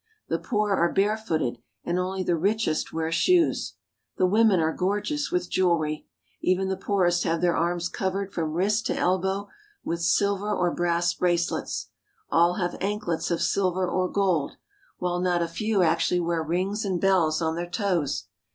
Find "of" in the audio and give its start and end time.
13.29-13.43